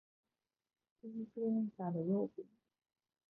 [1.03, 2.43] インフルエンサーの養分